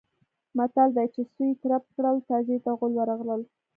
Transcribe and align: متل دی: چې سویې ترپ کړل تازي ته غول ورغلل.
متل 0.57 0.89
دی: 0.95 1.07
چې 1.13 1.21
سویې 1.31 1.59
ترپ 1.61 1.83
کړل 1.95 2.17
تازي 2.29 2.57
ته 2.63 2.71
غول 2.77 2.93
ورغلل. 2.97 3.41